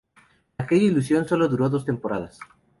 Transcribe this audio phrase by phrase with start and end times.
[0.57, 2.39] Aquella ilusión sólo duró dos temporadas.